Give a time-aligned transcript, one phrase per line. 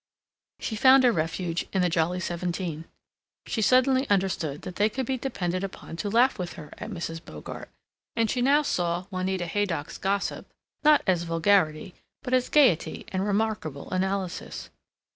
[0.59, 2.85] She found a refuge in the Jolly Seventeen.
[3.45, 7.23] She suddenly understood that they could be depended upon to laugh with her at Mrs.
[7.23, 7.69] Bogart,
[8.15, 10.49] and she now saw Juanita Haydock's gossip
[10.83, 11.93] not as vulgarity
[12.23, 14.71] but as gaiety and remarkable analysis.